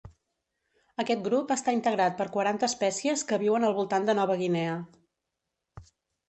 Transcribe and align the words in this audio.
Aquest 1.01 1.19
grup 1.27 1.51
està 1.55 1.75
integrat 1.75 2.15
per 2.21 2.27
quaranta 2.37 2.69
espècies 2.69 3.25
que 3.33 3.39
viuen 3.45 3.69
al 3.69 3.77
voltant 3.81 4.09
de 4.09 4.17
Nova 4.23 4.39
Guinea. 4.41 4.75